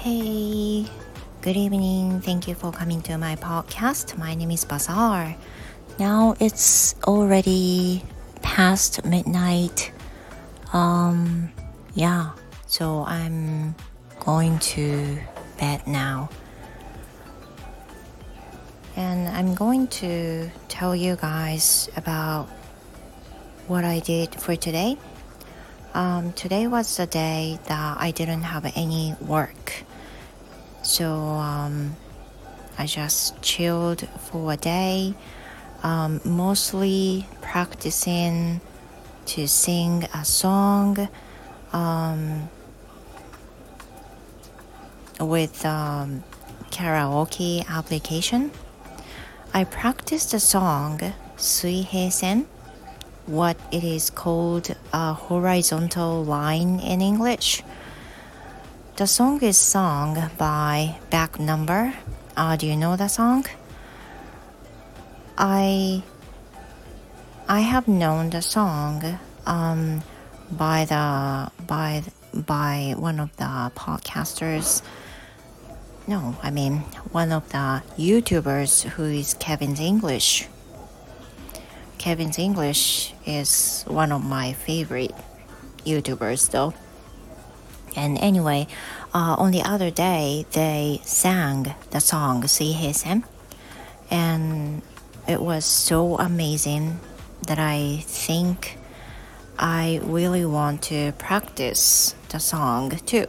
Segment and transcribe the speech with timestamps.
[0.00, 0.86] Hey,
[1.42, 2.22] good evening.
[2.22, 4.16] Thank you for coming to my podcast.
[4.16, 5.36] My name is Bazaar.
[5.98, 8.02] Now it's already
[8.40, 9.92] past midnight.
[10.72, 11.52] Um,
[11.92, 12.30] yeah,
[12.66, 13.74] so I'm
[14.20, 15.18] going to
[15.58, 16.30] bed now.
[18.96, 22.48] And I'm going to tell you guys about
[23.68, 24.96] what I did for today.
[25.92, 29.84] Um, today was the day that I didn't have any work.
[30.82, 31.96] So um,
[32.78, 35.14] I just chilled for a day,
[35.82, 38.60] um, mostly practicing
[39.26, 41.08] to sing a song
[41.72, 42.48] um,
[45.20, 46.24] with um,
[46.70, 48.50] karaoke application.
[49.52, 51.00] I practiced a song
[51.36, 52.46] Suihei Sen,
[53.26, 57.62] what it is called a horizontal line in English.
[59.00, 61.94] The song is sung by Back Number.
[62.36, 63.46] Uh, do you know the song?
[65.38, 66.02] I
[67.48, 70.02] I have known the song um,
[70.52, 72.02] by the by
[72.34, 74.82] by one of the podcasters.
[76.06, 80.46] No, I mean one of the YouTubers who is Kevin's English.
[81.96, 85.14] Kevin's English is one of my favorite
[85.86, 86.74] YouTubers though.
[87.96, 88.66] And anyway,
[89.14, 93.24] uh, on the other day, they sang the song Suihei
[94.10, 94.82] and
[95.28, 96.98] it was so amazing
[97.46, 98.78] that I think
[99.58, 103.26] I really want to practice the song too.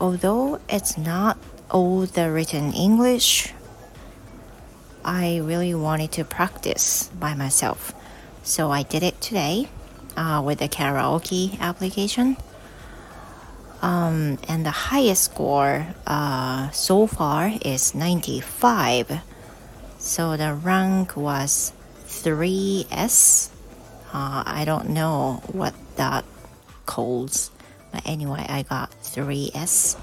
[0.00, 1.38] Although it's not
[1.70, 3.52] all the written English,
[5.04, 7.92] I really wanted to practice by myself.
[8.42, 9.68] So I did it today
[10.16, 12.36] uh, with the karaoke application.
[13.82, 19.20] Um, and the highest score uh, so far is 95.
[19.98, 21.72] So the rank was
[22.06, 23.50] 3S.
[24.12, 26.24] Uh, I don't know what that
[26.84, 27.50] calls,
[27.92, 29.96] but anyway, I got 3S.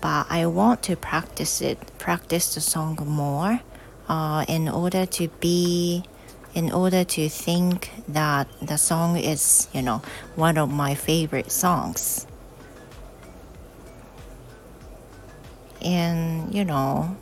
[0.00, 3.60] But I want to practice it, practice the song more
[4.08, 6.04] uh, in order to be
[6.54, 10.00] in order to think that the song is you know
[10.36, 12.26] one of my favorite songs
[15.86, 17.16] and you know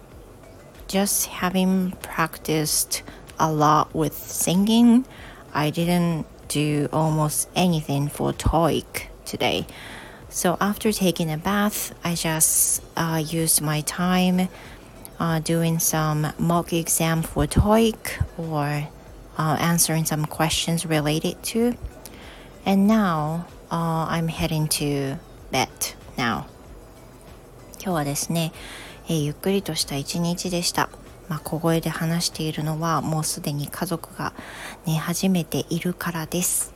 [0.89, 3.03] just having practiced
[3.39, 5.05] a lot with singing
[5.53, 9.67] i didn't do almost anything for TOEIC today
[10.29, 14.49] so after taking a bath i just uh, used my time
[15.21, 18.89] uh, doing some mock exam for TOEIC or
[19.39, 21.77] uh, answering some questions related to.
[22.67, 25.17] And now uh, I'm heading to
[25.51, 25.69] bed
[26.17, 26.47] now.
[27.85, 28.53] 今日はですね、
[29.09, 30.89] えー、ゆっくりとした一日でした。
[31.29, 34.33] まあ、小声で話しているのはもうすでに家族が
[34.87, 36.73] 寝始めているからです。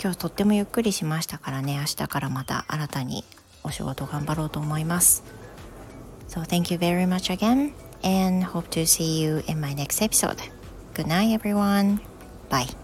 [0.00, 3.24] 今日とってもゆっくりしましたからね、明日からまた新たに
[3.62, 5.22] お仕事頑張ろうと思います。
[6.28, 10.38] So thank you very much again and hope to see you in my next episode.
[10.94, 12.00] Good night, everyone.
[12.50, 12.83] Bye.